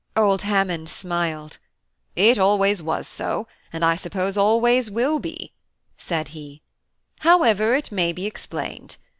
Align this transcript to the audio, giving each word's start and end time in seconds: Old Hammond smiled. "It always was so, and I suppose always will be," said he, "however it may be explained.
Old 0.17 0.41
Hammond 0.41 0.89
smiled. 0.89 1.59
"It 2.15 2.39
always 2.39 2.81
was 2.81 3.07
so, 3.07 3.47
and 3.71 3.85
I 3.85 3.95
suppose 3.95 4.35
always 4.35 4.89
will 4.89 5.19
be," 5.19 5.53
said 5.95 6.29
he, 6.29 6.63
"however 7.19 7.75
it 7.75 7.91
may 7.91 8.11
be 8.11 8.25
explained. 8.25 8.97